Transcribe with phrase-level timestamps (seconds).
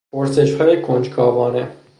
[0.13, 1.67] پرسشهای کنجکاوانه